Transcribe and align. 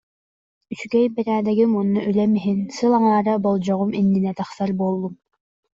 Үчүгэй 0.71 1.05
бэрээдэгим 1.15 1.71
уонна 1.77 1.99
үлэм 2.09 2.31
иһин, 2.39 2.59
сыл 2.75 2.91
аҥаара 2.97 3.33
болдьоҕум 3.45 3.91
иннинэ 3.99 4.31
тахсар 4.39 4.71
буоллум 4.79 5.13